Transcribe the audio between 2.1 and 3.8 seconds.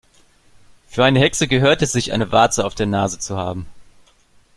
eine Warze auf der Nase zu haben.